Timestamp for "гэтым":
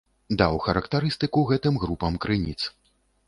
1.51-1.77